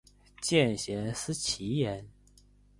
[0.41, 2.07] 见贤思齐焉